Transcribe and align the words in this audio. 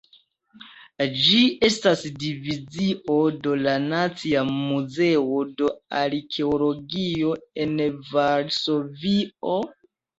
Ĝi 1.23 1.41
estas 1.67 2.01
divizio 2.23 3.19
de 3.45 3.55
la 3.67 3.77
Nacia 3.85 4.43
Muzeo 4.49 5.45
de 5.63 5.71
Arkeologio 6.03 7.39
en 7.69 7.81
Varsovio. 8.13 9.59